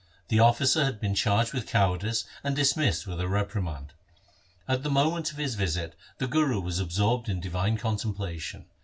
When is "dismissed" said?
2.55-3.05